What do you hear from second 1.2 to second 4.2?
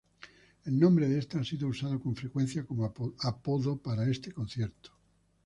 ha sido usado con frecuencia como apodo para